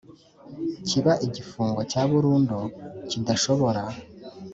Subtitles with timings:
[0.87, 2.59] kiba igifungo cya burundu
[3.09, 3.81] kidashobora